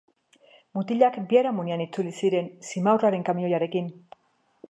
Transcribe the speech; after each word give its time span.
Mutilak 0.77 1.19
biharamunean 1.33 1.83
itzuli 1.85 2.15
ziren, 2.21 2.49
simaurraren 2.71 3.27
kamioiarekin. 3.31 3.93